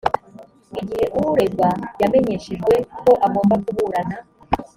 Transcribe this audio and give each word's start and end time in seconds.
igihe 0.81 1.05
uregwa 1.31 1.69
yamenyeshejwe 2.01 2.75
ko 3.01 3.11
agomba 3.27 3.55
kuburana 3.63 4.15